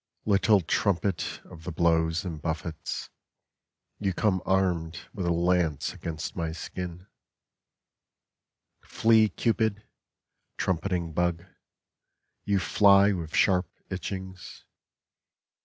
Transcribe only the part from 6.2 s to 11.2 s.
my skin, Flea cupid, trumpeting